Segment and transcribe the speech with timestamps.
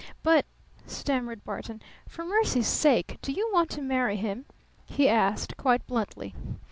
[0.23, 0.47] "But"
[0.87, 1.79] stammered Barton.
[2.07, 4.47] "For mercy's sake, do you want to marry him?"
[4.87, 6.33] he asked quite bluntly.